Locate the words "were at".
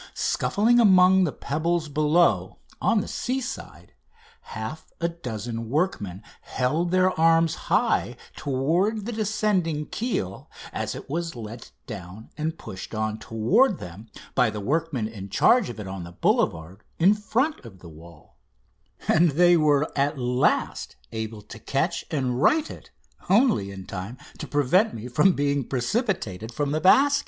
19.55-20.17